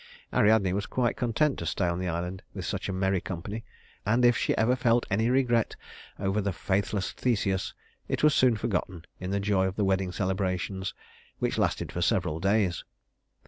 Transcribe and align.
Ariadne 0.33 0.73
was 0.73 0.87
quite 0.87 1.15
content 1.15 1.59
to 1.59 1.65
stay 1.67 1.85
on 1.87 1.99
the 1.99 2.07
island 2.07 2.41
with 2.55 2.65
such 2.65 2.89
a 2.89 2.91
merry 2.91 3.21
company, 3.21 3.63
and 4.03 4.25
if 4.25 4.35
she 4.35 4.57
ever 4.57 4.75
felt 4.75 5.05
any 5.11 5.29
regret 5.29 5.75
over 6.17 6.41
the 6.41 6.51
faithless 6.51 7.11
Theseus, 7.11 7.75
it 8.07 8.23
was 8.23 8.33
soon 8.33 8.55
forgotten 8.57 9.05
in 9.19 9.29
the 9.29 9.39
joy 9.39 9.67
of 9.67 9.75
the 9.75 9.85
wedding 9.85 10.11
celebrations, 10.11 10.95
which 11.37 11.59
lasted 11.59 11.91
for 11.91 12.01
several 12.01 12.39
days. 12.39 12.83